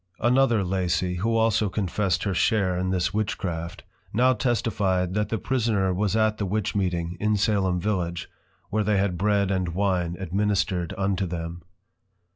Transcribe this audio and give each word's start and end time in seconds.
Another 0.19 0.63
Lacy, 0.63 1.17
who 1.17 1.35
also 1.37 1.69
confessed 1.69 2.23
her 2.23 2.33
share 2.33 2.75
in 2.75 2.89
this 2.89 3.13
Witchcraft, 3.13 3.83
now 4.11 4.33
testify'd, 4.33 5.13
that 5.13 5.29
the 5.29 5.37
prisoner 5.37 5.93
was 5.93 6.15
at 6.15 6.39
the 6.39 6.45
Witch 6.47 6.73
meeting, 6.73 7.17
in 7.19 7.37
Salem 7.37 7.79
Village, 7.79 8.27
where 8.71 8.83
they 8.83 8.97
had 8.97 9.15
Bread 9.15 9.51
and 9.51 9.75
Wine 9.75 10.17
Administred 10.19 10.91
unto 10.97 11.27
them. 11.27 11.61